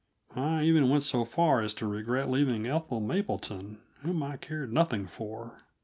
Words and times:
I 0.35 0.63
even 0.63 0.89
went 0.89 1.03
so 1.03 1.23
far 1.25 1.61
as 1.61 1.75
to 1.75 1.85
regret 1.85 2.27
leaving 2.27 2.65
Ethel 2.65 3.01
Mapleton, 3.01 3.81
whom 4.01 4.23
I 4.23 4.35
cared 4.37 4.73
nothing 4.73 5.05
for. 5.05 5.59